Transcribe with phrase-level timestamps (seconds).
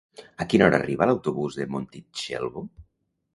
[0.45, 2.65] A quina hora arriba l'autobús de Montitxelvo?